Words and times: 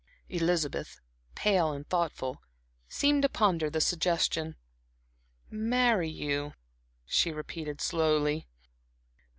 Elizabeth, 0.29 0.99
pale 1.35 1.71
and 1.73 1.87
thoughtful, 1.87 2.41
seemed 2.89 3.21
to 3.21 3.29
ponder 3.29 3.69
the 3.69 3.79
suggestion. 3.79 4.55
"Marry 5.51 6.09
you," 6.09 6.55
she 7.05 7.31
repeated, 7.31 7.79
slowly. 7.79 8.47